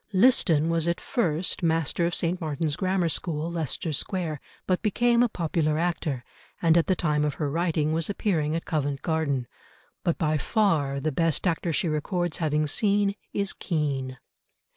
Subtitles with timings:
[0.13, 2.41] Liston was at first master of St.
[2.41, 6.23] Martin's Grammar School, Leicester Square, but became a popular actor,
[6.59, 9.45] and at the time of her writing was appearing at Covent Garden.
[10.03, 14.17] But by far the best actor she records having seen is Kean.